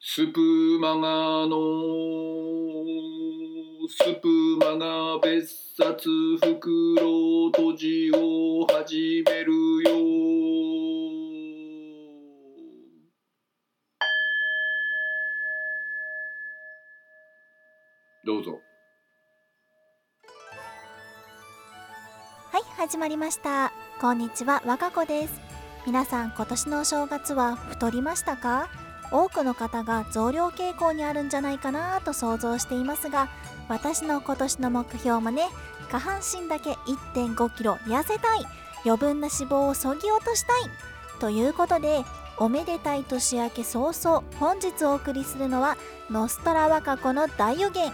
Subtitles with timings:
[0.00, 0.98] スプマガ
[1.48, 1.56] の
[3.88, 4.28] スプ
[4.60, 6.08] マガ別冊
[6.40, 9.90] 袋閉じを始めるよ
[18.24, 18.60] どうぞ。
[22.52, 23.72] はい始まりました。
[24.00, 25.40] こんにちは和歌子です。
[25.86, 28.87] 皆さん今年のお正月は太りましたか？
[29.10, 33.28] 多くの方が増量傾向にあるんじゃないかなと想像していますが
[33.68, 35.42] 私の今年の目標もね
[35.90, 38.46] 下半身だけ1 5キロ痩せたい
[38.84, 40.62] 余分な脂肪をそぎ落としたい
[41.20, 42.04] ということで
[42.40, 45.76] おめでたい年明け早々本日お送りするのは
[46.08, 47.92] ノストラワカ子の大予言。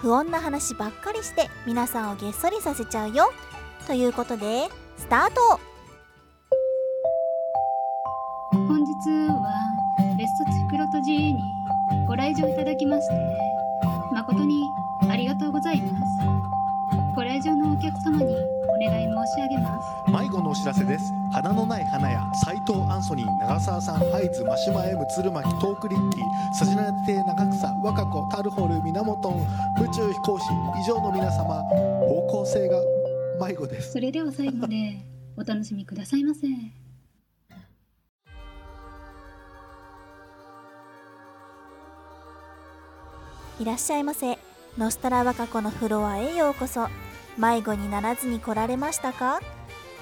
[0.00, 3.30] 不穏な話ばっかりして皆さんをげっそりさせちゃうよ。
[3.86, 5.60] ということでスタート。
[8.50, 9.61] 本日は
[10.32, 11.42] 別冊袋とじに
[12.06, 13.14] ご来場いただきまして
[14.12, 14.62] 誠に
[15.10, 16.04] ありがとうございます。
[17.14, 20.10] ご来場のお客様にお願い申し上げます。
[20.10, 21.12] 迷子のお知らせです。
[21.32, 29.28] 花のない花や斉藤アンソニー長澤さんハイズ真島 M 鶴巻トークリッキーさじな亭長草若子タルホル源
[29.82, 30.44] 宇宙飛行士
[30.80, 31.62] 以上の皆様
[32.08, 32.78] 方向性が
[33.40, 33.92] 迷子です。
[33.92, 35.04] それでは最後まで
[35.36, 36.46] お楽しみくださいませ
[43.62, 44.40] いらっしゃいませ。
[44.76, 46.88] ノストラワカ子のフロアへようこそ。
[47.38, 49.38] 迷子にならずに来られましたか？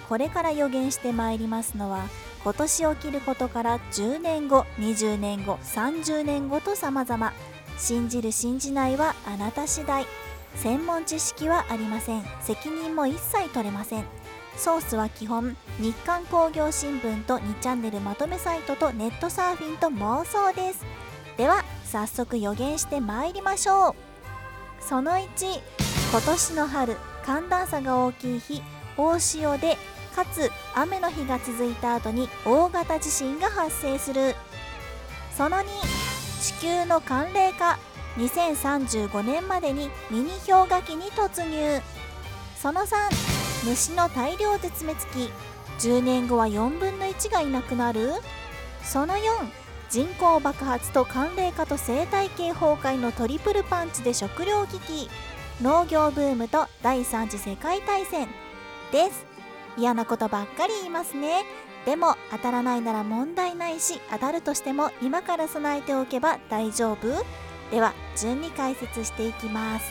[0.08, 2.06] これから予言してまいりますのは
[2.42, 7.34] 今年起きることから10年後20年後30年後と様々。
[7.76, 10.06] 信じる信じないはあなた次第。
[10.54, 12.24] 専門知識はありません。
[12.40, 14.04] 責任も一切取れません。
[14.56, 15.54] ソースは基本。
[15.78, 20.82] 日刊工業新聞と2チャンネルまとめサイトとネットサーフィンと妄想です。
[21.36, 23.94] では早速予言してまいりましょう。
[24.80, 25.26] その1
[26.12, 28.62] 今年の春寒暖差が大きい日
[28.96, 29.76] 大潮で
[30.14, 34.36] かつ雨の日が続いた後に大型地震が発生する。
[35.36, 35.64] その2
[36.40, 37.78] 地球の寒冷化
[38.16, 41.80] 2035年までにミニ氷河期に突入。
[42.56, 45.32] その3虫の大量絶滅期
[45.80, 48.12] 10年後は4分の1がいなくなる。
[48.84, 49.20] その4
[49.90, 55.10] 人口爆発と寒冷化と生態系崩壊のトリプルパンチで食糧危機。
[55.60, 58.28] 農業ブームと第3次世界大戦
[58.92, 59.26] です。
[59.76, 61.42] 嫌なことばっかり言いますね。
[61.86, 67.08] でも当たらないなら問題ないし当たるとしても今から備えておけば大丈夫。
[67.72, 69.90] では順に解説していきます。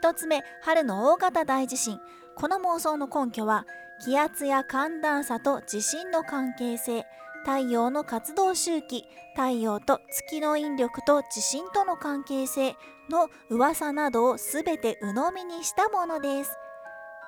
[0.00, 2.00] 1つ目春の大型大地震。
[2.34, 3.66] この妄想の根拠は
[4.02, 7.04] 気圧や寒暖差と地震の関係性。
[7.46, 9.04] 太陽の活動周期
[9.36, 12.74] 太陽と月の引力と地震との関係性
[13.08, 16.58] の噂などを全て鵜呑みにしたものです。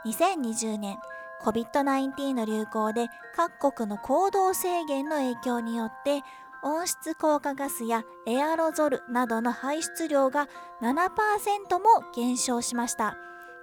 [0.06, 0.96] 2020年
[1.44, 6.22] COVID-19 の流行で各国の行動制限の影響によって
[6.64, 10.48] 温室効果ガスやエアロゾルなどの排出量が
[10.82, 13.16] 7%も減少しました。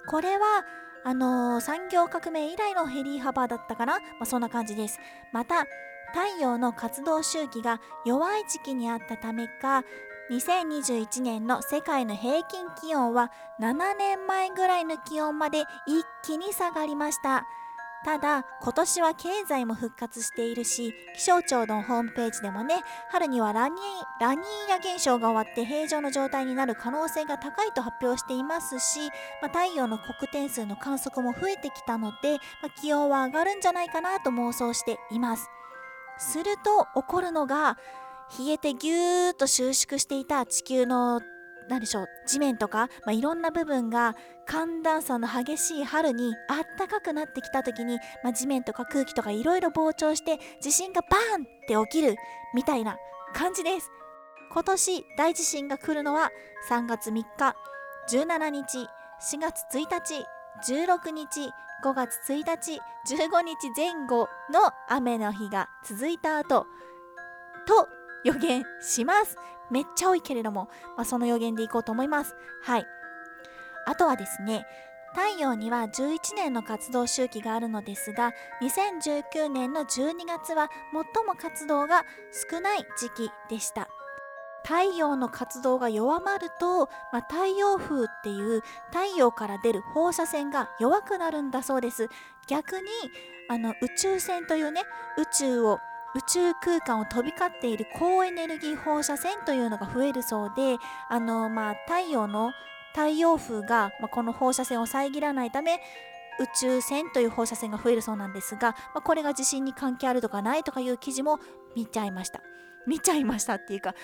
[0.08, 0.64] これは
[1.04, 4.98] あのー、産業革命以来のヘリー幅だったかな、まあ、そんな感じです。
[5.32, 5.66] また
[6.14, 9.84] 太陽の活動周期が弱い時期にあったためか
[10.30, 13.30] 2021年の世界の平均気温は
[13.60, 17.46] 7年前ぐらいの気温まで一気に下がりました。
[18.04, 22.76] ただ今年は経済も復活しているし気象庁のホームページでもね
[23.10, 29.08] 春にはラニーラニーニャ現象が終わって平常の状態になる可能性が高いと発表していますし、
[29.42, 35.50] まあ、太陽の黒点数の観測も増えてきたので、まあ、気温は上がるんじゃないかなと妄想しています。
[36.18, 37.78] すると起こるのが
[38.38, 41.20] 冷えてぎゅーっと収縮していた地球の
[41.68, 44.14] 何でしょう地面とか、まあ、いろんな部分が
[44.46, 52.16] 寒暖差の激しい春にあったかくなってきた時に、まあ、地面とか空気とかいろいろ膨張して地震がバーンって起きる
[52.54, 52.96] みたいな
[53.34, 53.90] 感じです。
[54.52, 56.30] 今年大地震が来るのは
[56.70, 57.56] 3月3日
[58.08, 58.88] 17日
[59.20, 60.24] 4月1日
[60.64, 61.50] 16日
[61.84, 62.80] 5月1日
[63.14, 66.66] 15日前後の雨の日が続いた後
[67.66, 67.88] と
[68.24, 69.36] 予言します。
[69.70, 72.34] めっちゃ多いけれども、まあ、その予言でいこうと思います。
[72.62, 72.86] はい。
[73.86, 74.66] あとはですね
[75.14, 78.32] 太陽には11年の活動周期があるのですが
[78.62, 82.04] 2019年の12月は最も活動が
[82.50, 83.88] 少ない時期でした。
[84.66, 92.08] 太陽の活動が弱まると、まあ、太陽風っていう太陽から出る放射線が弱くなるんだそうです。
[92.48, 92.88] 逆に
[93.48, 94.82] あの宇宙船というね
[95.18, 95.78] 宇宙を
[96.16, 100.76] 宇宙空間を飛び交っている高エネルギー放射線というのが増えるそうで
[101.10, 102.52] あの、まあ、太陽の
[102.94, 105.74] 太陽風が、まあ、この放射線を遮らないため
[106.40, 111.38] 宇宙船という放射線が増えるそうなんですが、まあ、これが地震に関係あるとかないとかいう記事も
[111.74, 112.40] 見ちゃいました。
[112.86, 113.94] 見ちゃいましたっていうか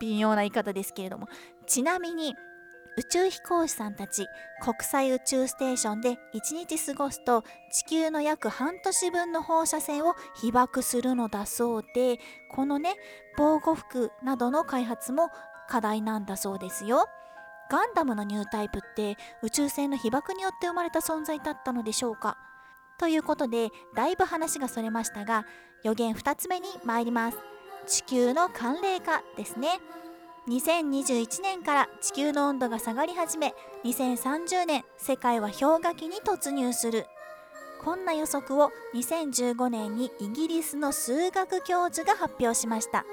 [0.00, 1.28] 微妙な言い方ですけれども
[1.66, 2.34] ちなみに
[2.96, 4.26] 宇宙飛行士さんたち
[4.60, 12.18] 国際宇宙ステーションで1日過ごすと地球の約半年分の放射線を被爆するのだそうで
[12.50, 12.96] このね
[13.38, 15.30] 防護服などの開発も
[15.68, 17.08] 課題なんだそうですよ。
[17.70, 22.36] ガンダムのニュータイプって宇宙船の被爆によって生まれた存在だったのでしょうか
[22.98, 25.46] ということでだいぶ話がそれましたが
[25.84, 27.38] 予言2つ目に参ります
[27.90, 29.80] 地球の寒冷化ですね。
[30.48, 33.52] 2021年から地球の温度が下がり始め
[33.84, 37.06] 2030年世界は氷河期に突入する。
[37.84, 43.04] こんな予測を2015年にイギリスの数学教授が発表しました。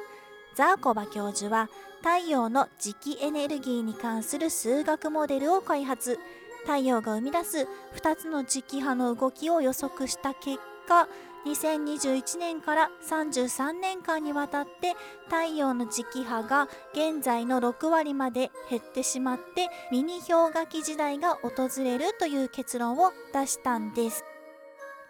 [0.54, 1.70] ザーコバ教授は
[2.04, 6.20] 太陽の磁気エネルギーに関する数学モデルを開発。
[6.66, 11.08] 太陽が生み出す2つの磁気波の動きを予測した結果
[11.46, 14.96] 2021年から33年間にわたって
[15.26, 24.26] 太陽の磁気波が現在の6割まで減ってしまってミニ氷河期時代が訪れるという結論を出したんです。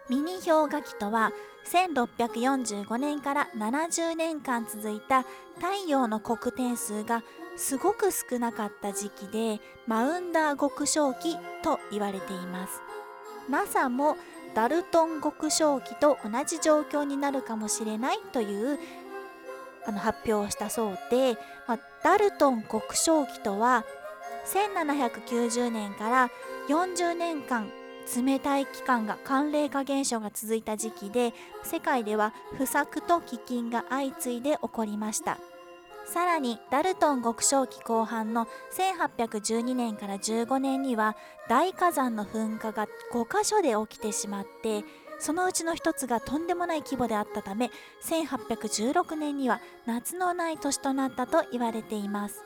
[0.08, 1.32] ミニ氷河期とは
[1.66, 5.22] 1645年から70年間続いた
[5.56, 7.22] 太陽の黒点数が
[7.56, 12.80] すごく少なかった時期でマウンダー極小期と言われています
[13.50, 14.16] NASA も
[14.54, 18.78] ダルトン極小期と同じ状況になるかもしれないという
[19.86, 21.34] あの発表をしたそうで、
[21.66, 23.84] まあ、ダルトン極小期とは
[24.52, 26.30] 1790年から
[26.68, 27.70] 40年間
[28.16, 35.38] 冷たい期間が寒冷化現象が続いた時期で世界では不作と飢饉が相次いで起こりました。
[36.12, 41.16] さらにダルトン極小期後半の1812年から15年には
[41.50, 44.84] 大火山の噴火が5カ所で起きてしまって
[45.18, 47.70] そのうちの1つがとんでもない規模であったため
[48.04, 52.42] 1816年には夏のない年となったと言われています。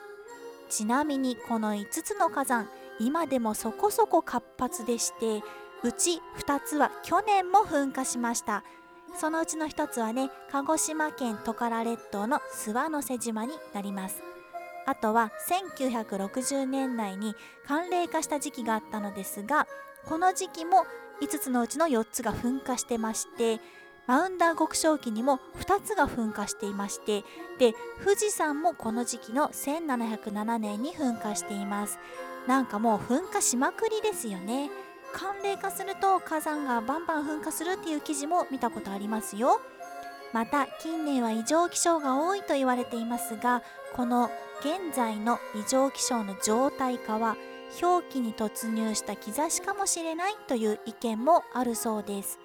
[0.69, 2.69] ちなみにこの5つの火山
[2.99, 5.43] 今でもそこそこ活発でして
[5.85, 8.65] うち2つは去年も噴火しました。
[9.15, 14.23] そのうちの1つはね鹿児島県トカラ列島の諏訪之瀬島になります。
[14.85, 17.37] あとは1960年代に
[17.67, 19.69] 寒冷化した時期があったのですが
[20.07, 20.87] この時期も
[21.21, 23.61] 5つのうちの4つが噴火してまして
[24.09, 27.23] マウンダー極小期にも2つが噴火していまして
[27.61, 27.75] で
[28.05, 31.99] 富士山もこの時期の1707年に噴火しています。
[32.49, 34.69] なんかもう噴火しまくりですよね。
[35.13, 39.61] 寒冷化すると火山がバンバン噴火するっていう記事も見たことありますよ。
[40.33, 43.63] また近年は異常気象が多いと言われていますが
[43.95, 44.31] この
[44.61, 47.37] 現在の異常気象の状態化は
[47.81, 52.39] 氷期に突入した兆しかもしれないという意見もあるそうです。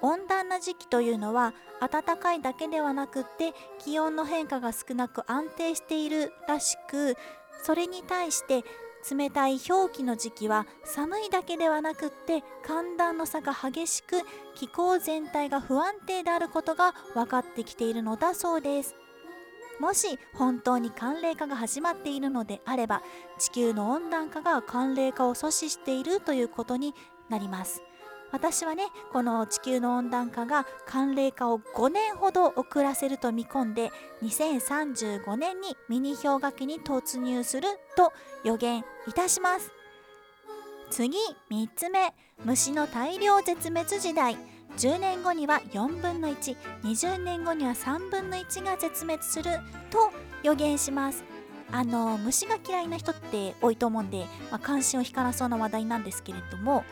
[0.00, 7.16] 温暖な時期というのは暖かいだけではなくって気温の変化が少なく安定しているらしく
[7.62, 8.64] それに対して
[9.10, 14.22] 冷たい氷期の時期は寒いだけではなくって寒暖の差が激しく
[14.54, 18.94] 気候全体が不安定であることが分かってきているのだそうです。
[19.80, 23.02] もし本当に寒冷化が始まっているのであれば
[23.38, 26.94] 地球の温暖化が寒冷化を阻止しているということに
[27.28, 27.82] なります。
[28.34, 33.92] 私はねこの地球の温暖化が寒冷化を5年ほど遅らせると見込んで
[34.24, 38.12] 2035年にミニ氷河期に突入すると
[38.42, 39.70] 予言いたします。
[40.90, 41.16] 次
[41.48, 42.12] 3つ目。
[42.44, 44.36] 虫の大量絶滅時代。
[44.78, 49.60] 10年後には4分の120年後には3分の1が絶滅する
[49.90, 50.10] と
[50.42, 51.22] 予言します。
[51.70, 56.84] あの虫が嫌いな人って多いと思うんで、まあ、関心を引かなそうな話題なんですけれども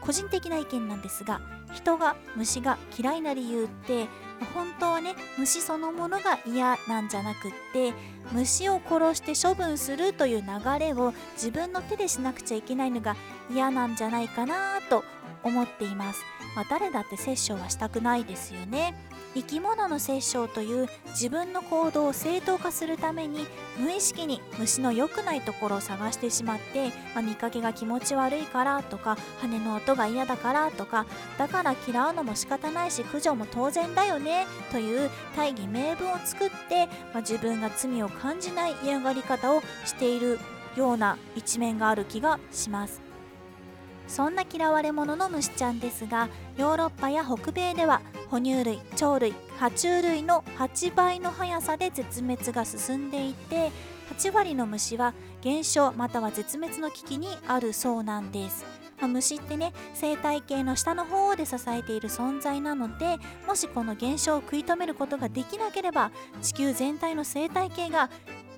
[0.00, 1.40] 個人的な意見なんですが
[1.72, 4.08] 人が虫が嫌いな理由って
[4.54, 7.92] 本当はね虫そのものが嫌なんじゃなくって
[8.32, 13.16] 虫を殺して処分するという流れを自分の手でしなくちゃいけないのが
[13.50, 15.04] 嫌なんじゃないかなと
[15.42, 16.22] 思っています、
[16.56, 18.94] まあ、誰だって殺生はしたくないですよね。
[19.34, 23.46] 生き物の殺生という自分の行動を正当化するために
[23.78, 31.06] 無意識に虫の良くないところを探してしまって、まあ、見かけが気持ち悪いからとか羽の音が嫌だからとか
[31.38, 40.38] だから嫌うのも仕方ないし駆除も当然だよねという大義名分を作って、まあ、自分が罪を感じない嫌がり方をしている
[40.76, 43.09] ような一面がある気がします。
[44.10, 53.70] そんな嫌われ者の虫ちゃんですがヨーロッパや北米では哺乳類鳥類爬虫類の8倍の速さで絶滅が進んでいて
[54.18, 58.64] 8割の虫は減少または絶滅の危機にあるそうなんです。
[59.00, 66.10] ま、虫ってね生態系の下の方で支えている存在なのでもしこの現象を食い止めることができなければ
[66.42, 68.10] 地球全体の生態系が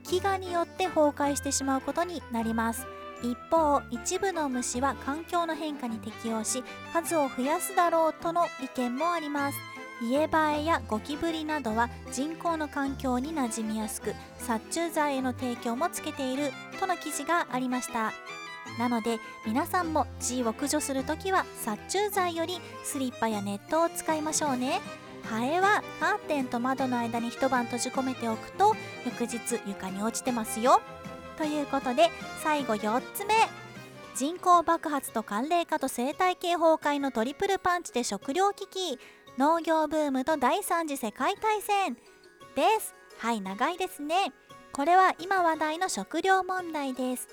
[0.04, 2.86] 飢餓によって崩壊してしまうことになります
[3.22, 9.58] 一方一部の虫は環境の変化に適応し数を増やすだろうとの意見もあります。
[10.02, 16.50] 家バエやゴキブリなどは人工の環境に馴染みやすく殺虫剤への提供もつけている
[16.80, 18.12] との記事がありました。
[18.78, 24.80] なので皆さんも G を駆除するときは殺虫剤よりスリッパやネットを使いましょうね。
[25.24, 28.74] ハエはカーテンと窓の間に一晩閉じ込めておくと
[29.04, 30.80] 翌日床に落ちてますよ。
[31.42, 32.08] ということで
[32.40, 33.34] 最後4つ目。
[34.14, 39.00] 人口爆発と寒冷化と生態系崩壊のトリプルパンチで食糧危機。
[39.38, 41.94] 農業ブームと第3次世界大戦。
[42.54, 42.94] です。
[43.18, 44.32] はい長いですね。
[44.72, 47.26] これは今話題の食料問題です。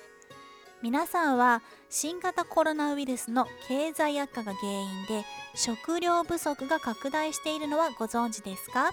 [0.81, 1.61] 皆さんは
[1.91, 5.23] 新型コロナウイルスの経済悪化が原因で
[5.53, 8.89] 食料不足が拡大しているのはご存知ですか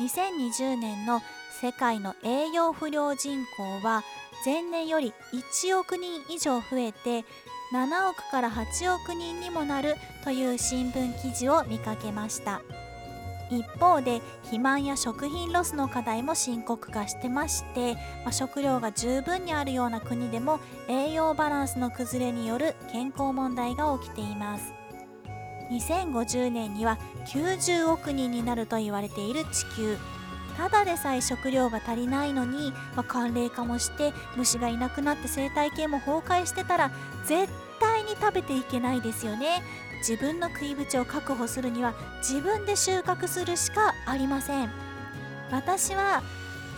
[0.00, 1.20] ？2020年の
[1.60, 4.02] 世界の栄養不良人口は
[4.46, 7.26] 前年より1億人以上増えて
[7.74, 12.62] 7億から8億人にもなるという新聞記事を見かけました。
[13.50, 24.72] 一方で肥満や食品ロスの課題も深刻化してまして、まあ、食料が十分にあるような国でも栄養バランスの崩れによる健康問題が起きています。
[25.70, 29.98] 2050年には90億人になると言われている地球。
[30.60, 36.90] ただでさえ食料が足りないのに、まあ、寒冷化もして虫がいなくなって生態系も崩壊してたら
[37.24, 37.50] 絶
[37.80, 39.62] 対に食べていけないですよね。
[40.06, 44.70] 自分の食い口を確保するには自分で収穫するしかありません。
[45.50, 46.22] 私は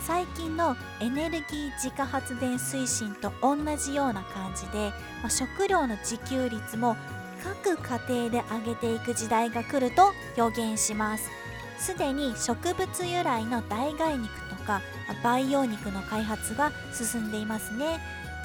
[0.06, 4.90] 最近のエネルギー自家発電推進と同じような感じで、
[5.22, 6.96] まあ、食料の自給率も
[7.42, 11.41] 各家庭で上げていく時代が来ると予言します。
[11.82, 14.80] すでに植物由来の代替肉とか
[15.24, 17.98] 培養肉の開発が進んでいますね。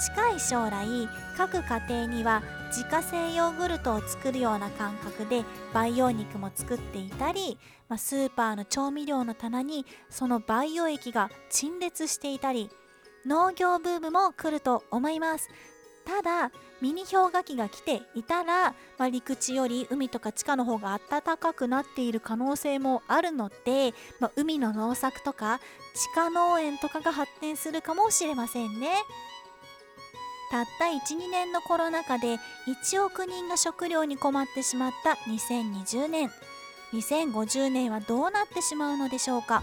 [0.03, 0.87] 近い将来
[1.37, 12.71] 各家庭には自家製ヨーグルトを作るような感覚で培養肉も作っていたり、まあ、スーパーの調味料の棚にその培養液が陳列していたり
[13.25, 15.47] 農業ブームも来ると思います。
[16.05, 25.59] ただミニ氷河期が来ていたら、まあ、陸地より海とか地下の方が暖かくなっている可能性もあるので、まあ、海の農作とか
[25.95, 28.89] 地下農園とかが発展するかもしれませんね。
[30.49, 32.35] たった12年のコロナ禍で
[32.67, 36.31] 1億人が食料に困ってしまった2020年。
[36.93, 39.61] 2050年はどうなってしまうのでしょうか。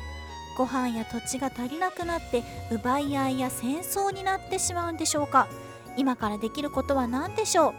[0.56, 5.48] ご飯や土地が足りなくなって奪い合いや戦争になってしまうんでしょうか。
[5.96, 7.74] 今からできることは何でしょう？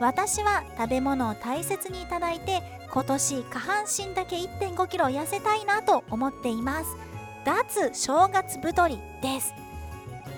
[0.00, 6.96] 私は食べ物を大切にいただいて今年下半身だけ1 5キロ痩せたいなと思っています。
[7.44, 9.54] 脱正月太りです。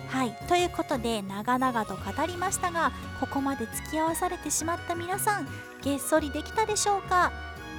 [0.09, 0.33] はい。
[0.49, 5.49] ということで長々と語りましたがここまで付き合わされてしまった皆さん
[5.83, 7.33] げっそりできたでしょうか？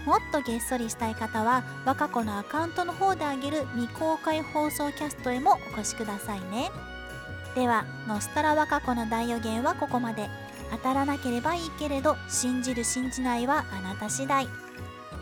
[0.05, 6.71] もっとげっそりしたい方は和歌子のアカウントの方であげる未公開放送キャストへもお越しくださいね。
[7.57, 10.29] ではノスタラ和歌子の大予言はここまで。
[10.69, 14.47] 当たらなければいいけれど信じる信じないはあなた次第。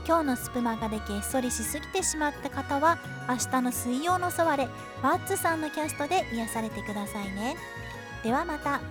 [0.06, 2.98] 今日のスプマガでげっそりしすぎてしまった方は
[3.30, 4.68] 明日の水曜のソワレ
[5.02, 7.56] ワッツさんのキャストで癒されてくださいね。
[8.22, 8.82] ではまた。